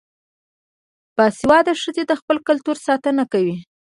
[1.15, 3.57] باسواده ښځې د خپل کلتور ساتنه کوي.